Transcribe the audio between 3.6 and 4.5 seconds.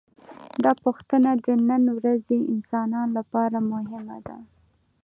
مهمه ده.